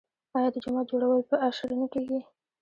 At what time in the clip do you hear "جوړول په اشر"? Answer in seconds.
0.91-1.69